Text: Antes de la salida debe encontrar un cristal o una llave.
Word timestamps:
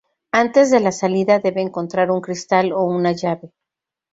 Antes 0.31 0.71
de 0.71 0.79
la 0.79 0.91
salida 0.91 1.37
debe 1.37 1.61
encontrar 1.61 2.09
un 2.09 2.21
cristal 2.21 2.71
o 2.73 2.85
una 2.85 3.11
llave. 3.11 3.53